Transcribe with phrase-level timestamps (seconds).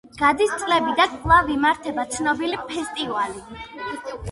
[0.19, 3.47] გადის წლები და კვლავ იმართება ცნობილი ფესტივალი.